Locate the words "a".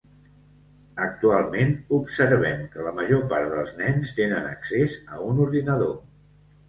5.17-5.21